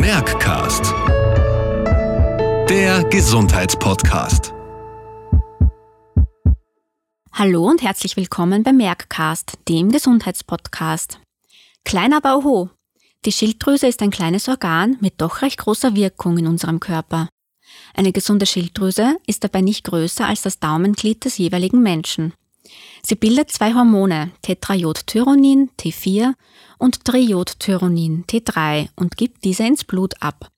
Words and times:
Merckcast. 0.00 0.94
Der 2.70 3.04
Gesundheitspodcast. 3.10 4.54
Hallo 7.34 7.66
und 7.66 7.82
herzlich 7.82 8.16
willkommen 8.16 8.62
beim 8.62 8.78
Merckcast, 8.78 9.58
dem 9.68 9.92
Gesundheitspodcast. 9.92 11.20
Klein 11.84 12.14
aber. 12.14 12.70
Die 13.26 13.32
Schilddrüse 13.32 13.88
ist 13.88 14.00
ein 14.00 14.10
kleines 14.10 14.48
Organ 14.48 14.96
mit 15.02 15.20
doch 15.20 15.42
recht 15.42 15.58
großer 15.58 15.94
Wirkung 15.94 16.38
in 16.38 16.46
unserem 16.46 16.80
Körper. 16.80 17.28
Eine 17.92 18.12
gesunde 18.12 18.46
Schilddrüse 18.46 19.18
ist 19.26 19.44
dabei 19.44 19.60
nicht 19.60 19.84
größer 19.84 20.26
als 20.26 20.40
das 20.40 20.60
Daumenglied 20.60 21.26
des 21.26 21.36
jeweiligen 21.36 21.82
Menschen. 21.82 22.32
Sie 23.02 23.14
bildet 23.14 23.50
zwei 23.50 23.74
Hormone, 23.74 24.30
Tetraiodtyronin 24.42 25.70
T4 25.78 26.34
und 26.78 27.04
Triodtyronin 27.04 28.24
T3 28.26 28.88
und 28.96 29.16
gibt 29.16 29.44
diese 29.44 29.64
ins 29.64 29.84
Blut 29.84 30.14
ab. 30.20 30.50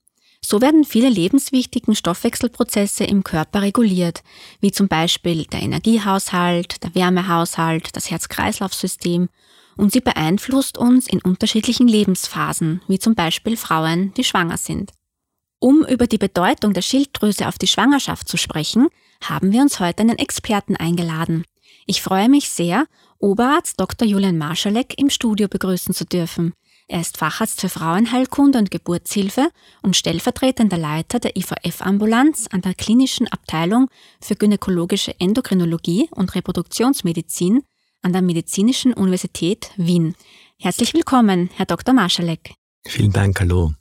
So 0.44 0.60
werden 0.60 0.84
viele 0.84 1.08
lebenswichtigen 1.08 1.94
Stoffwechselprozesse 1.94 3.04
im 3.04 3.22
Körper 3.22 3.62
reguliert, 3.62 4.22
wie 4.60 4.72
zum 4.72 4.88
Beispiel 4.88 5.44
der 5.46 5.62
Energiehaushalt, 5.62 6.82
der 6.82 6.94
Wärmehaushalt, 6.94 7.94
das 7.96 8.10
Herz-Kreislauf-System 8.10 9.28
und 9.76 9.92
sie 9.92 10.00
beeinflusst 10.00 10.76
uns 10.76 11.06
in 11.06 11.20
unterschiedlichen 11.22 11.88
Lebensphasen, 11.88 12.82
wie 12.88 12.98
zum 12.98 13.14
Beispiel 13.14 13.56
Frauen, 13.56 14.12
die 14.14 14.24
schwanger 14.24 14.58
sind. 14.58 14.90
Um 15.60 15.84
über 15.84 16.08
die 16.08 16.18
Bedeutung 16.18 16.72
der 16.72 16.82
Schilddrüse 16.82 17.46
auf 17.46 17.56
die 17.56 17.68
Schwangerschaft 17.68 18.28
zu 18.28 18.36
sprechen, 18.36 18.88
haben 19.22 19.52
wir 19.52 19.62
uns 19.62 19.78
heute 19.78 20.00
einen 20.02 20.18
Experten 20.18 20.76
eingeladen. 20.76 21.44
Ich 21.86 22.02
freue 22.02 22.28
mich 22.28 22.48
sehr, 22.48 22.86
Oberarzt 23.18 23.78
Dr. 23.78 24.06
Julian 24.06 24.36
Marschalek 24.36 24.94
im 24.98 25.08
Studio 25.08 25.46
begrüßen 25.46 25.94
zu 25.94 26.04
dürfen. 26.04 26.54
Er 26.88 27.00
ist 27.00 27.16
Facharzt 27.16 27.60
für 27.60 27.68
Frauenheilkunde 27.68 28.58
und 28.58 28.70
Geburtshilfe 28.70 29.48
und 29.82 29.96
stellvertretender 29.96 30.76
Leiter 30.76 31.20
der 31.20 31.36
IVF-Ambulanz 31.36 32.48
an 32.48 32.62
der 32.62 32.74
Klinischen 32.74 33.28
Abteilung 33.28 33.88
für 34.20 34.34
gynäkologische 34.34 35.18
Endokrinologie 35.20 36.08
und 36.10 36.34
Reproduktionsmedizin 36.34 37.62
an 38.02 38.12
der 38.12 38.22
Medizinischen 38.22 38.92
Universität 38.92 39.70
Wien. 39.76 40.16
Herzlich 40.58 40.92
willkommen, 40.92 41.48
Herr 41.54 41.66
Dr. 41.66 41.94
Marschalek. 41.94 42.54
Vielen 42.84 43.12
Dank, 43.12 43.40
hallo. 43.40 43.72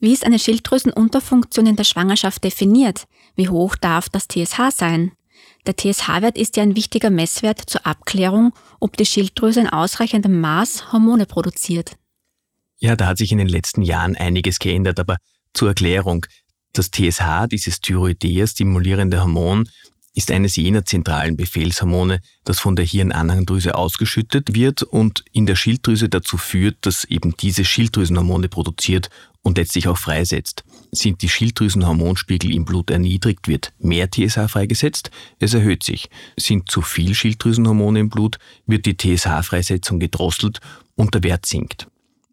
Wie 0.00 0.12
ist 0.12 0.24
eine 0.24 0.38
Schilddrüsenunterfunktion 0.38 1.66
in 1.66 1.76
der 1.76 1.84
Schwangerschaft 1.84 2.42
definiert? 2.42 3.06
Wie 3.36 3.48
hoch 3.48 3.76
darf 3.76 4.08
das 4.08 4.26
TSH 4.26 4.70
sein? 4.74 5.12
Der 5.66 5.76
TSH-Wert 5.76 6.36
ist 6.36 6.56
ja 6.56 6.62
ein 6.62 6.76
wichtiger 6.76 7.10
Messwert 7.10 7.60
zur 7.66 7.86
Abklärung, 7.86 8.52
ob 8.80 8.96
die 8.96 9.06
Schilddrüse 9.06 9.60
in 9.60 9.68
ausreichendem 9.68 10.40
Maß 10.40 10.92
Hormone 10.92 11.26
produziert. 11.26 11.96
Ja, 12.78 12.96
da 12.96 13.06
hat 13.06 13.18
sich 13.18 13.32
in 13.32 13.38
den 13.38 13.48
letzten 13.48 13.82
Jahren 13.82 14.16
einiges 14.16 14.58
geändert, 14.58 15.00
aber 15.00 15.16
zur 15.54 15.68
Erklärung. 15.68 16.26
Das 16.72 16.90
TSH, 16.90 17.46
dieses 17.50 17.80
Thyroidea 17.80 18.46
stimulierende 18.46 19.20
Hormon, 19.20 19.68
ist 20.14 20.30
eines 20.30 20.56
jener 20.56 20.84
zentralen 20.84 21.36
Befehlshormone, 21.36 22.20
das 22.44 22.60
von 22.60 22.76
der 22.76 22.84
Hirnanhangdrüse 22.84 23.74
ausgeschüttet 23.74 24.54
wird 24.54 24.82
und 24.82 25.24
in 25.32 25.44
der 25.46 25.56
Schilddrüse 25.56 26.08
dazu 26.08 26.36
führt, 26.36 26.76
dass 26.82 27.04
eben 27.04 27.36
diese 27.36 27.64
Schilddrüsenhormone 27.64 28.48
produziert 28.48 29.10
und 29.42 29.58
letztlich 29.58 29.88
auch 29.88 29.98
freisetzt. 29.98 30.64
Sind 30.92 31.22
die 31.22 31.28
Schilddrüsenhormonspiegel 31.28 32.52
im 32.52 32.64
Blut 32.64 32.90
erniedrigt, 32.90 33.48
wird 33.48 33.72
mehr 33.78 34.08
TSH 34.10 34.48
freigesetzt, 34.48 35.10
es 35.40 35.52
erhöht 35.52 35.82
sich. 35.82 36.08
Sind 36.36 36.70
zu 36.70 36.80
viel 36.80 37.14
Schilddrüsenhormone 37.14 37.98
im 38.00 38.08
Blut, 38.08 38.38
wird 38.66 38.86
die 38.86 38.96
TSH-Freisetzung 38.96 39.98
gedrosselt 39.98 40.60
und 40.94 41.14
der 41.14 41.24
Wert 41.24 41.44
sinkt. 41.44 41.88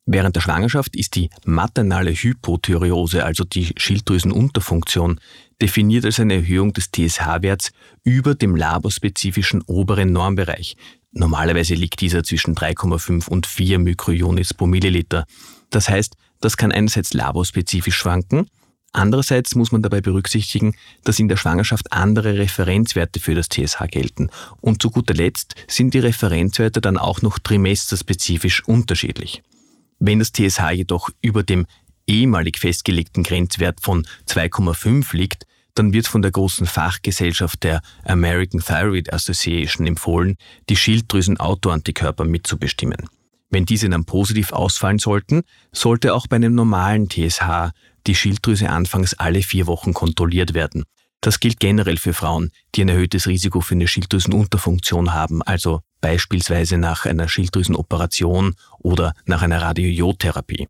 Während 0.06 0.36
der 0.36 0.42
Schwangerschaft 0.42 0.96
ist 0.96 1.16
die 1.16 1.30
maternale 1.46 2.12
Hypothyreose, 2.12 3.24
also 3.24 3.44
die 3.44 3.72
Schilddrüsenunterfunktion, 3.78 5.20
definiert 5.62 6.06
als 6.06 6.20
eine 6.20 6.36
Erhöhung 6.36 6.74
des 6.74 6.92
TSH-Werts 6.92 7.72
über 8.04 8.34
dem 8.34 8.56
laborspezifischen 8.56 9.62
oberen 9.68 10.12
Normbereich. 10.12 10.76
Normalerweise 11.12 11.76
liegt 11.76 12.02
dieser 12.02 12.24
zwischen 12.24 12.56
3,5 12.56 13.30
und 13.30 13.46
4 13.46 13.78
Mikrounits 13.78 14.54
pro 14.54 14.66
Milliliter. 14.66 15.26
Das 15.70 15.88
heißt, 15.88 16.16
das 16.40 16.58
kann 16.58 16.72
einerseits 16.72 17.14
laborspezifisch 17.14 17.96
schwanken, 17.96 18.48
andererseits 18.94 19.54
muss 19.54 19.72
man 19.72 19.84
dabei 19.84 20.02
berücksichtigen, 20.02 20.76
dass 21.04 21.20
in 21.20 21.28
der 21.28 21.38
Schwangerschaft 21.38 21.94
andere 21.94 22.40
Referenzwerte 22.40 23.20
für 23.20 23.36
das 23.36 23.50
TSH 23.50 23.88
gelten. 23.92 24.32
Und 24.62 24.82
zu 24.82 24.90
guter 24.90 25.14
Letzt 25.14 25.56
sind 25.68 25.94
die 25.94 26.00
Referenzwerte 26.00 26.82
dann 26.82 26.98
auch 26.98 27.22
noch 27.22 27.38
trimesterspezifisch 27.38 28.66
unterschiedlich. 28.66 29.44
Wenn 30.04 30.18
das 30.18 30.32
TSH 30.32 30.72
jedoch 30.72 31.10
über 31.22 31.44
dem 31.44 31.68
ehemalig 32.08 32.58
festgelegten 32.58 33.22
Grenzwert 33.22 33.82
von 33.82 34.08
2,5 34.28 35.16
liegt, 35.16 35.46
dann 35.76 35.94
wird 35.94 36.08
von 36.08 36.24
der 36.24 36.32
großen 36.32 36.66
Fachgesellschaft 36.66 37.62
der 37.62 37.82
American 38.04 38.62
Thyroid 38.62 39.14
Association 39.14 39.86
empfohlen, 39.86 40.38
die 40.70 40.76
Schilddrüsen-Autoantikörper 40.76 42.26
mitzubestimmen. 42.26 43.10
Wenn 43.52 43.66
diese 43.66 43.90
dann 43.90 44.06
positiv 44.06 44.52
ausfallen 44.54 44.98
sollten, 44.98 45.44
sollte 45.72 46.16
auch 46.16 46.26
bei 46.26 46.38
einem 46.38 46.56
normalen 46.56 47.08
TSH 47.08 47.70
die 48.08 48.16
Schilddrüse 48.16 48.72
anfangs 48.72 49.14
alle 49.14 49.44
vier 49.44 49.68
Wochen 49.68 49.94
kontrolliert 49.94 50.56
werden. 50.56 50.84
Das 51.22 51.40
gilt 51.40 51.60
generell 51.60 51.98
für 51.98 52.14
Frauen, 52.14 52.52
die 52.74 52.82
ein 52.82 52.90
erhöhtes 52.90 53.28
Risiko 53.28 53.62
für 53.62 53.76
eine 53.76 53.88
Schilddrüsenunterfunktion 53.88 55.14
haben, 55.14 55.44
also 55.44 55.82
beispielsweise 56.02 56.78
nach 56.78 57.06
einer 57.06 57.28
Schilddrüsenoperation 57.28 58.56
oder 58.80 59.14
nach 59.26 59.44
einer 59.44 59.62
Radiojodtherapie. 59.62 60.68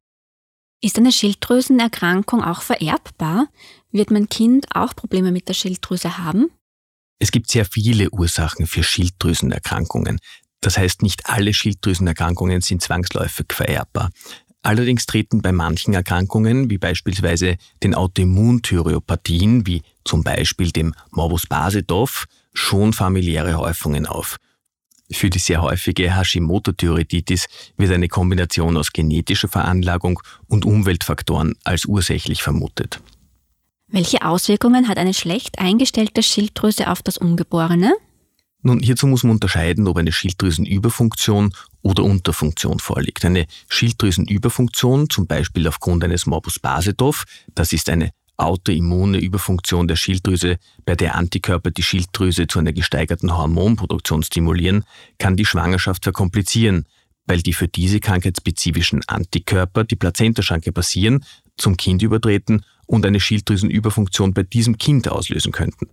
Ist 0.83 0.97
eine 0.97 1.11
Schilddrüsenerkrankung 1.11 2.43
auch 2.43 2.63
vererbbar? 2.63 3.47
Wird 3.91 4.11
mein 4.11 4.27
Kind 4.27 4.65
auch 4.75 4.95
Probleme 4.95 5.31
mit 5.31 5.47
der 5.47 5.53
Schilddrüse 5.53 6.17
haben? 6.17 6.49
Es 7.19 7.31
gibt 7.31 7.49
sehr 7.49 7.65
viele 7.65 8.09
Ursachen 8.09 8.67
für 8.67 8.83
Schilddrüsenerkrankungen. 8.83 10.19
Das 10.59 10.77
heißt, 10.77 11.01
nicht 11.01 11.27
alle 11.27 11.53
Schilddrüsenerkrankungen 11.53 12.61
sind 12.61 12.81
zwangsläufig 12.81 13.45
vererbbar. 13.51 14.09
Allerdings 14.63 15.05
treten 15.05 15.41
bei 15.41 15.51
manchen 15.51 15.93
Erkrankungen, 15.93 16.69
wie 16.69 16.77
beispielsweise 16.77 17.57
den 17.83 17.95
Autoimmunthyreopathien, 17.95 19.65
wie 19.65 19.81
zum 20.05 20.23
Beispiel 20.23 20.71
dem 20.71 20.93
Morbus 21.11 21.47
Basedov, 21.47 22.25
schon 22.53 22.93
familiäre 22.93 23.57
Häufungen 23.57 24.05
auf. 24.05 24.37
Für 25.11 25.29
die 25.29 25.39
sehr 25.39 25.61
häufige 25.61 26.15
Hashimoto-Thyreoiditis 26.15 27.47
wird 27.77 27.91
eine 27.91 28.07
Kombination 28.07 28.77
aus 28.77 28.93
genetischer 28.93 29.49
Veranlagung 29.49 30.21
und 30.47 30.65
Umweltfaktoren 30.65 31.55
als 31.63 31.85
ursächlich 31.85 32.41
vermutet. 32.41 33.01
Welche 33.87 34.21
Auswirkungen 34.23 34.87
hat 34.87 34.97
eine 34.97 35.13
schlecht 35.13 35.59
eingestellte 35.59 36.23
Schilddrüse 36.23 36.89
auf 36.89 37.01
das 37.01 37.17
Ungeborene? 37.17 37.93
Nun, 38.63 38.79
hierzu 38.79 39.07
muss 39.07 39.23
man 39.23 39.33
unterscheiden, 39.33 39.87
ob 39.87 39.97
eine 39.97 40.11
Schilddrüsenüberfunktion 40.13 41.51
oder 41.81 42.03
Unterfunktion 42.03 42.79
vorliegt. 42.79 43.25
Eine 43.25 43.47
Schilddrüsenüberfunktion, 43.67 45.09
zum 45.09 45.27
Beispiel 45.27 45.67
aufgrund 45.67 46.03
eines 46.03 46.25
Morbus 46.25 46.59
Basedov, 46.59 47.25
das 47.53 47.73
ist 47.73 47.89
eine 47.89 48.11
autoimmune 48.41 49.19
Überfunktion 49.19 49.87
der 49.87 49.95
Schilddrüse, 49.95 50.57
bei 50.85 50.95
der 50.95 51.15
Antikörper 51.15 51.71
die 51.71 51.83
Schilddrüse 51.83 52.47
zu 52.47 52.59
einer 52.59 52.73
gesteigerten 52.73 53.35
Hormonproduktion 53.37 54.23
stimulieren, 54.23 54.83
kann 55.17 55.37
die 55.37 55.45
Schwangerschaft 55.45 56.03
verkomplizieren, 56.03 56.85
weil 57.25 57.41
die 57.41 57.53
für 57.53 57.67
diese 57.67 57.99
Krankheit 57.99 58.37
spezifischen 58.37 59.01
Antikörper 59.07 59.83
die 59.83 59.95
Plazentaschranke 59.95 60.71
passieren, 60.71 61.23
zum 61.57 61.77
Kind 61.77 62.01
übertreten 62.01 62.65
und 62.87 63.05
eine 63.05 63.19
Schilddrüsenüberfunktion 63.19 64.33
bei 64.33 64.43
diesem 64.43 64.77
Kind 64.77 65.07
auslösen 65.07 65.51
könnten. 65.51 65.89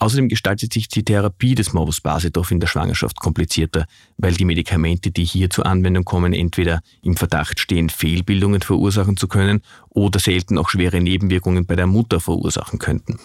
Außerdem 0.00 0.28
gestaltet 0.28 0.72
sich 0.72 0.88
die 0.88 1.04
Therapie 1.04 1.54
des 1.54 1.72
Morbus 1.72 2.00
Basedov 2.00 2.50
in 2.50 2.60
der 2.60 2.66
Schwangerschaft 2.66 3.20
komplizierter, 3.20 3.86
weil 4.16 4.34
die 4.34 4.44
Medikamente, 4.44 5.12
die 5.12 5.24
hier 5.24 5.50
zur 5.50 5.66
Anwendung 5.66 6.04
kommen, 6.04 6.32
entweder 6.32 6.80
im 7.02 7.16
Verdacht 7.16 7.60
stehen, 7.60 7.88
Fehlbildungen 7.90 8.60
verursachen 8.60 9.16
zu 9.16 9.28
können 9.28 9.62
oder 9.88 10.18
selten 10.18 10.58
auch 10.58 10.68
schwere 10.68 11.00
Nebenwirkungen 11.00 11.66
bei 11.66 11.76
der 11.76 11.86
Mutter 11.86 12.20
verursachen 12.20 12.78
könnten. 12.78 13.20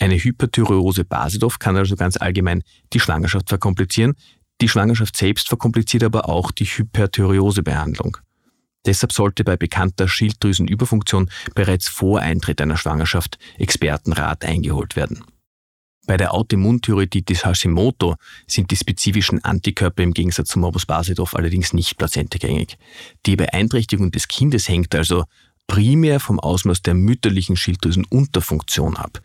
Eine 0.00 0.16
Hyperthyreose 0.16 1.04
Basedov 1.04 1.58
kann 1.58 1.76
also 1.76 1.96
ganz 1.96 2.16
allgemein 2.16 2.62
die 2.92 3.00
Schwangerschaft 3.00 3.48
verkomplizieren. 3.48 4.14
Die 4.60 4.68
Schwangerschaft 4.68 5.16
selbst 5.16 5.48
verkompliziert 5.48 6.02
aber 6.02 6.28
auch 6.28 6.50
die 6.50 6.66
Hyperthyreosebehandlung. 6.66 8.16
Deshalb 8.86 9.12
sollte 9.12 9.44
bei 9.44 9.56
bekannter 9.56 10.08
Schilddrüsenüberfunktion 10.08 11.30
bereits 11.54 11.88
vor 11.88 12.20
Eintritt 12.20 12.60
einer 12.60 12.76
Schwangerschaft 12.76 13.38
Expertenrat 13.58 14.44
eingeholt 14.44 14.96
werden. 14.96 15.24
Bei 16.08 16.16
der 16.16 16.32
Autoimmunthyreoiditis 16.32 17.44
Hashimoto 17.44 18.16
sind 18.46 18.70
die 18.70 18.76
spezifischen 18.76 19.44
Antikörper 19.44 20.02
im 20.02 20.14
Gegensatz 20.14 20.48
zum 20.48 20.62
Morbus 20.62 20.86
Basedov 20.86 21.36
allerdings 21.36 21.74
nicht 21.74 21.98
plazentegängig. 21.98 22.78
Die 23.26 23.36
Beeinträchtigung 23.36 24.10
des 24.10 24.26
Kindes 24.26 24.70
hängt 24.70 24.94
also 24.94 25.24
primär 25.66 26.18
vom 26.18 26.40
Ausmaß 26.40 26.80
der 26.80 26.94
mütterlichen 26.94 27.56
Schilddrüsenunterfunktion 27.56 28.96
ab. 28.96 29.20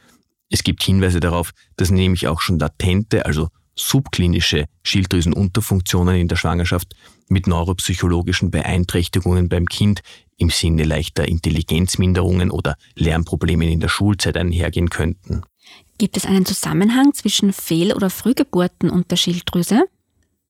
Es 0.49 0.65
gibt 0.65 0.83
Hinweise 0.83 1.21
darauf, 1.21 1.51
dass 1.77 1.89
nämlich 1.89 2.27
auch 2.27 2.41
schon 2.41 2.59
latente, 2.59 3.25
also 3.25 3.47
subklinische 3.77 4.65
Schilddrüsenunterfunktionen 4.83 6.17
in 6.17 6.27
der 6.27 6.35
Schwangerschaft 6.35 6.97
mit 7.29 7.47
neuropsychologischen 7.47 8.51
Beeinträchtigungen 8.51 9.47
beim 9.47 9.67
Kind 9.67 10.01
im 10.35 10.49
Sinne 10.49 10.83
leichter 10.83 11.29
Intelligenzminderungen 11.29 12.51
oder 12.51 12.75
Lernproblemen 12.95 13.69
in 13.69 13.79
der 13.79 13.87
Schulzeit 13.87 14.35
einhergehen 14.35 14.89
könnten. 14.89 15.43
Gibt 16.03 16.17
es 16.17 16.25
einen 16.25 16.45
Zusammenhang 16.45 17.13
zwischen 17.13 17.53
Fehl- 17.53 17.93
oder 17.93 18.09
Frühgeburten 18.09 18.89
und 18.89 19.09
der 19.09 19.15
Schilddrüse? 19.15 19.85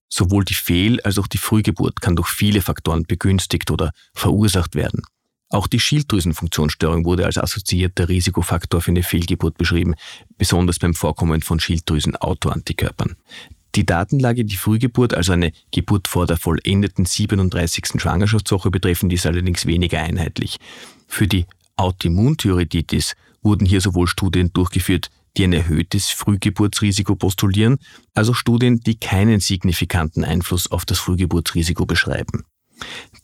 Sowohl 0.10 0.44
die 0.46 0.56
Fehl- 0.56 1.00
als 1.02 1.20
auch 1.20 1.28
die 1.28 1.38
Frühgeburt 1.38 2.02
kann 2.02 2.16
durch 2.16 2.30
viele 2.30 2.60
Faktoren 2.60 3.04
begünstigt 3.04 3.70
oder 3.70 3.92
verursacht 4.16 4.74
werden. 4.74 5.04
Auch 5.50 5.68
die 5.68 5.80
Schilddrüsenfunktionsstörung 5.80 7.06
wurde 7.06 7.28
als 7.28 7.38
assoziierter 7.38 8.10
Risikofaktor 8.10 8.82
für 8.82 8.90
eine 8.90 9.04
Fehlgeburt 9.04 9.56
beschrieben, 9.60 9.94
besonders 10.40 10.80
beim 10.80 10.96
Vorkommen 10.96 11.44
von 11.44 11.60
Schilddrüsen-Autoantikörpern. 11.60 13.16
Die 13.76 13.86
Datenlage, 13.86 14.46
die 14.46 14.58
Frühgeburt, 14.58 15.14
also 15.14 15.34
eine 15.34 15.52
Geburt 15.70 16.08
vor 16.08 16.26
der 16.26 16.38
vollendeten 16.38 17.06
37. 17.06 18.02
Schwangerschaftswoche 18.02 18.72
betreffen, 18.72 19.12
ist 19.12 19.28
allerdings 19.28 19.68
weniger 19.68 20.00
einheitlich. 20.00 20.58
Für 21.08 21.28
die 21.28 21.46
Autoimmunthyreoiditis 21.76 23.14
wurden 23.44 23.68
hier 23.68 23.82
sowohl 23.82 24.08
Studien 24.08 24.52
durchgeführt, 24.52 25.12
die 25.38 25.44
ein 25.44 25.54
erhöhtes 25.54 26.10
Frühgeburtsrisiko 26.10 27.16
postulieren, 27.16 27.78
als 28.14 28.30
auch 28.30 28.36
Studien, 28.36 28.80
die 28.80 29.00
keinen 29.00 29.40
signifikanten 29.40 30.24
Einfluss 30.24 30.72
auf 30.72 30.86
das 30.86 31.00
Frühgeburtsrisiko 31.00 31.86
beschreiben. 31.86 32.46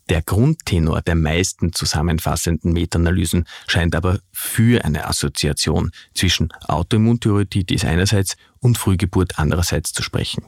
Der 0.09 0.21
Grundtenor 0.21 1.01
der 1.01 1.15
meisten 1.15 1.73
zusammenfassenden 1.73 2.73
Meta-Analysen 2.73 3.45
scheint 3.67 3.95
aber 3.95 4.19
für 4.31 4.83
eine 4.85 5.07
Assoziation 5.07 5.91
zwischen 6.13 6.51
Autoimmunthyreoiditis 6.67 7.85
einerseits 7.85 8.35
und 8.59 8.77
Frühgeburt 8.77 9.38
andererseits 9.38 9.94
zu 9.94 10.03
sprechen. 10.03 10.45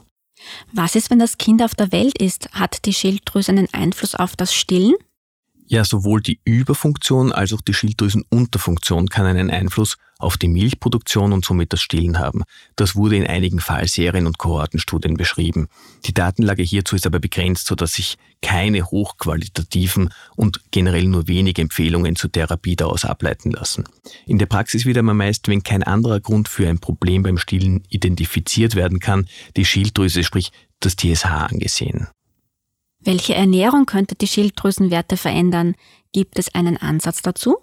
Was 0.72 0.96
ist, 0.96 1.10
wenn 1.10 1.20
das 1.20 1.38
Kind 1.38 1.62
auf 1.62 1.74
der 1.74 1.92
Welt 1.92 2.20
ist? 2.20 2.50
Hat 2.52 2.84
die 2.84 2.94
Schilddrüse 2.94 3.52
einen 3.52 3.72
Einfluss 3.72 4.14
auf 4.14 4.34
das 4.34 4.54
Stillen? 4.54 4.94
Ja, 5.66 5.84
sowohl 5.84 6.20
die 6.20 6.40
Überfunktion 6.44 7.32
als 7.32 7.52
auch 7.52 7.60
die 7.60 7.74
Schilddrüsenunterfunktion 7.74 9.08
kann 9.08 9.26
einen 9.26 9.50
Einfluss 9.50 9.96
auf 10.18 10.36
die 10.36 10.48
Milchproduktion 10.48 11.32
und 11.32 11.44
somit 11.44 11.72
das 11.72 11.82
Stillen 11.82 12.18
haben. 12.18 12.44
Das 12.76 12.94
wurde 12.94 13.16
in 13.16 13.26
einigen 13.26 13.58
Fallserien 13.58 14.26
und 14.26 14.38
Kohortenstudien 14.38 15.16
beschrieben. 15.16 15.68
Die 16.04 16.14
Datenlage 16.14 16.62
hierzu 16.62 16.94
ist 16.94 17.06
aber 17.06 17.18
begrenzt, 17.18 17.66
sodass 17.66 17.94
sich 17.94 18.16
keine 18.40 18.84
hochqualitativen 18.84 20.10
und 20.36 20.60
generell 20.70 21.04
nur 21.04 21.26
wenige 21.26 21.62
Empfehlungen 21.62 22.16
zur 22.16 22.30
Therapie 22.30 22.76
daraus 22.76 23.04
ableiten 23.04 23.50
lassen. 23.50 23.84
In 24.26 24.38
der 24.38 24.46
Praxis 24.46 24.84
wird 24.84 24.98
aber 24.98 25.14
meist, 25.14 25.48
wenn 25.48 25.62
kein 25.62 25.82
anderer 25.82 26.20
Grund 26.20 26.48
für 26.48 26.68
ein 26.68 26.78
Problem 26.78 27.22
beim 27.22 27.38
Stillen 27.38 27.82
identifiziert 27.88 28.76
werden 28.76 29.00
kann, 29.00 29.26
die 29.56 29.64
Schilddrüse, 29.64 30.22
sprich 30.22 30.52
das 30.80 30.96
TSH 30.96 31.26
angesehen. 31.26 32.08
Welche 33.04 33.34
Ernährung 33.34 33.86
könnte 33.86 34.14
die 34.14 34.28
Schilddrüsenwerte 34.28 35.16
verändern? 35.16 35.74
Gibt 36.12 36.38
es 36.38 36.54
einen 36.54 36.76
Ansatz 36.76 37.20
dazu? 37.20 37.56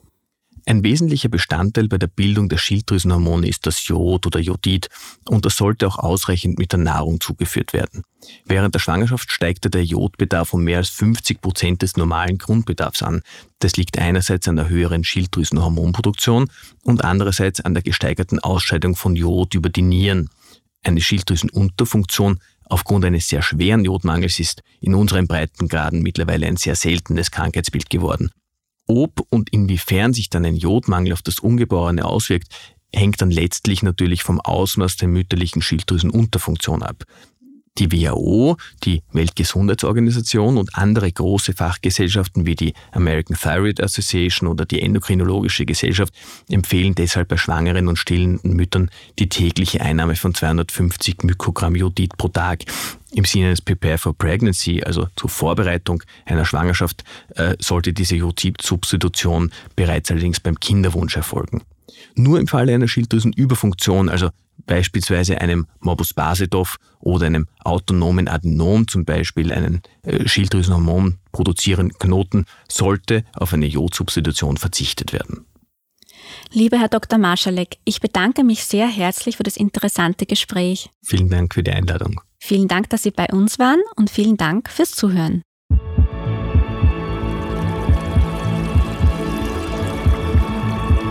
Ein 0.66 0.84
wesentlicher 0.84 1.30
Bestandteil 1.30 1.88
bei 1.88 1.98
der 1.98 2.08
Bildung 2.08 2.50
der 2.50 2.58
Schilddrüsenhormone 2.58 3.48
ist 3.48 3.66
das 3.66 3.88
Jod 3.88 4.28
oder 4.28 4.40
Jodid 4.40 4.90
und 5.28 5.46
das 5.46 5.56
sollte 5.56 5.88
auch 5.88 5.98
ausreichend 5.98 6.60
mit 6.60 6.74
der 6.74 6.80
Nahrung 6.80 7.22
zugeführt 7.22 7.72
werden. 7.72 8.04
Während 8.46 8.76
der 8.76 8.80
Schwangerschaft 8.80 9.32
steigte 9.32 9.70
der 9.70 9.86
Jodbedarf 9.86 10.54
um 10.54 10.64
mehr 10.66 10.78
als 10.78 10.90
50 10.90 11.42
Prozent 11.42 11.82
des 11.82 11.96
normalen 11.96 12.38
Grundbedarfs 12.38 13.02
an. 13.02 13.22
Das 13.60 13.78
liegt 13.78 13.98
einerseits 13.98 14.48
an 14.50 14.58
der 14.58 14.70
höheren 14.70 15.06
Schilddrüsenhormonproduktion 15.06 16.52
und 16.84 17.04
andererseits 17.04 17.62
an 17.62 17.74
der 17.74 17.84
gesteigerten 17.84 18.40
Ausscheidung 18.40 18.96
von 18.96 19.16
Jod 19.16 19.56
über 19.56 19.70
die 19.70 19.84
Nieren. 19.84 20.30
Eine 20.84 21.02
Schilddrüsenunterfunktion 21.02 22.40
aufgrund 22.70 23.04
eines 23.06 23.28
sehr 23.28 23.42
schweren 23.42 23.84
Jodmangels 23.84 24.40
ist 24.40 24.62
in 24.80 24.96
unseren 24.96 25.28
Breitengraden 25.28 26.02
mittlerweile 26.02 26.48
ein 26.48 26.58
sehr 26.58 26.76
seltenes 26.76 27.32
Krankheitsbild 27.32 27.90
geworden. 27.90 28.32
Ob 28.88 29.22
und 29.30 29.52
inwiefern 29.52 30.14
sich 30.14 30.30
dann 30.30 30.46
ein 30.46 30.56
Jodmangel 30.56 31.14
auf 31.14 31.22
das 31.22 31.40
Ungeborene 31.40 32.06
auswirkt, 32.06 32.48
hängt 32.94 33.22
dann 33.22 33.30
letztlich 33.30 33.84
natürlich 33.84 34.24
vom 34.24 34.40
Ausmaß 34.40 34.96
der 34.98 35.10
mütterlichen 35.10 35.62
Schilddrüsenunterfunktion 35.62 36.82
ab. 36.82 37.04
Die 37.80 37.92
WHO, 37.92 38.58
die 38.84 39.02
Weltgesundheitsorganisation 39.14 40.58
und 40.58 40.76
andere 40.76 41.12
große 41.12 41.54
Fachgesellschaften 41.54 42.46
wie 42.46 42.56
die 42.56 42.74
American 42.92 43.38
Thyroid 43.38 43.82
Association 43.82 44.50
oder 44.50 44.66
die 44.66 44.82
Endokrinologische 44.82 45.66
Gesellschaft 45.66 46.14
empfehlen 46.50 46.94
deshalb 46.94 47.30
bei 47.30 47.38
schwangeren 47.38 47.88
und 47.88 47.98
stillenden 47.98 48.54
Müttern 48.54 48.92
die 49.18 49.30
tägliche 49.30 49.82
Einnahme 49.82 50.16
von 50.16 50.36
250 50.36 51.24
Mikrogramm 51.24 51.76
Jodid 51.76 52.18
pro 52.18 52.28
Tag. 52.28 52.66
Im 53.12 53.26
Sinne 53.26 53.50
des 53.50 53.62
Prepare 53.62 53.98
for 53.98 54.14
Pregnancy, 54.14 54.84
also 54.84 55.08
zur 55.16 55.30
Vorbereitung 55.30 56.04
einer 56.26 56.46
Schwangerschaft, 56.46 57.04
äh, 57.36 57.56
sollte 57.60 57.94
diese 57.94 58.16
Jodid-Substitution 58.16 59.52
bereits 59.76 60.12
allerdings 60.12 60.40
beim 60.40 60.60
Kinderwunsch 60.60 61.16
erfolgen. 61.16 61.64
Nur 62.16 62.40
im 62.40 62.48
Falle 62.48 62.76
einer 62.76 62.88
Schilddrüsenüberfunktion, 62.88 64.10
also 64.10 64.30
beispielsweise 64.66 65.40
einem 65.42 65.68
Morbus 65.80 66.14
Basedow 66.14 66.78
oder 67.00 67.26
einem 67.26 67.48
autonomen 67.64 68.28
Adenom, 68.28 68.88
zum 68.88 69.06
Beispiel 69.06 69.52
einen 69.52 69.82
äh, 70.04 70.28
Schilddrüsenhormon 70.28 71.18
produzierenden 71.32 71.98
Knoten, 71.98 72.46
sollte 72.70 73.24
auf 73.34 73.54
eine 73.54 73.68
Jodsubstitution 73.68 74.58
verzichtet 74.58 75.14
werden. 75.14 75.46
Lieber 76.52 76.80
Herr 76.80 76.90
Dr. 76.90 77.20
Marschalek, 77.20 77.78
ich 77.86 78.02
bedanke 78.02 78.44
mich 78.44 78.64
sehr 78.66 78.88
herzlich 78.88 79.38
für 79.38 79.44
das 79.44 79.58
interessante 79.58 80.26
Gespräch. 80.26 80.90
Vielen 81.04 81.30
Dank 81.30 81.54
für 81.54 81.64
die 81.64 81.72
Einladung. 81.72 82.22
Vielen 82.40 82.68
Dank, 82.68 82.90
dass 82.90 83.04
Sie 83.04 83.12
bei 83.12 83.28
uns 83.28 83.60
waren 83.60 83.82
und 83.96 84.10
vielen 84.10 84.38
Dank 84.38 84.70
fürs 84.70 84.92
Zuhören. 84.92 85.42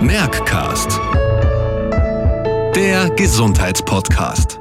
Merckcast. 0.01 1.01
Der 2.79 3.11
Gesundheitspodcast. 3.11 4.61